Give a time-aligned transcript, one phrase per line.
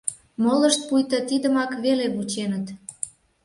[0.43, 2.65] Молышт пуйто тидымак веле вученыт.